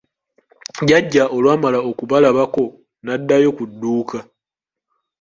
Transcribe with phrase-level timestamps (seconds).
[0.79, 2.63] Jjjajja olwamala okubalabako,
[3.03, 4.19] n'addayo ku dduuka.